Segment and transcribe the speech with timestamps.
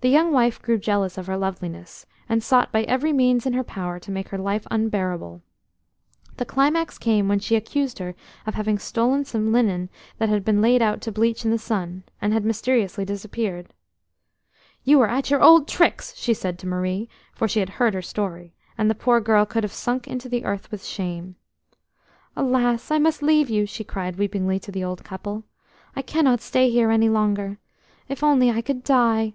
[0.00, 3.64] The young wife grew jealous of her loveliness, and sought by every means in her
[3.64, 5.40] power to make her life unbearable.
[6.36, 8.14] The climax came when she accused her
[8.46, 9.88] of having stolen some linen
[10.18, 13.72] that had been laid out to bleach in the sun, and had mysteriously disappeared.
[14.84, 18.02] "You are at your old tricks!" she said to Marie, for she had heard her
[18.02, 21.36] story; and the poor girl could have sunk into the earth with shame.
[22.36, 22.90] "Alas!
[22.90, 25.44] I must leave you!" she cried weepingly to the old couple.
[25.96, 27.56] "I cannot stay here any longer.
[28.06, 29.32] If only I could die!"